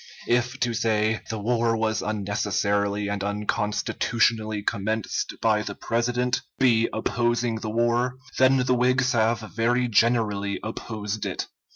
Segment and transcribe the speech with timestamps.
[0.25, 7.57] If to say "the war was unnecessarily and unconstitutionally commenced by the President" be opposing
[7.57, 11.45] the war, then the Whigs have very generally opposed it.